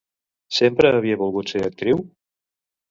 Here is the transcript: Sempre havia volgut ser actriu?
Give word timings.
Sempre 0.59 0.93
havia 1.01 1.21
volgut 1.21 1.55
ser 1.55 1.65
actriu? 1.69 2.05